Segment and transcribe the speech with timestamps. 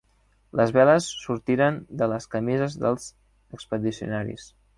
[0.59, 3.07] Les veles sortiren de les camises dels
[3.59, 4.51] expedicionaris.